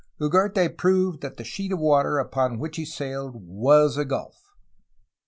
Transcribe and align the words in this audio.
Ugarte 0.19 0.67
proved 0.75 1.21
that 1.21 1.37
the 1.37 1.43
sheet 1.43 1.71
of 1.71 1.77
water 1.77 2.17
upon 2.17 2.57
which 2.57 2.77
he 2.77 2.85
sailed 2.85 3.35
was 3.35 3.97
a 3.97 4.03
gulf. 4.03 4.55